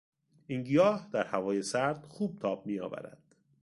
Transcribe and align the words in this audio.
این 0.47 0.63
گیاه 0.63 1.07
در 1.13 1.27
هوای 1.27 1.61
سرد 1.63 2.05
خوب 2.07 2.39
تاب 2.39 2.65
میآورد. 2.65 3.35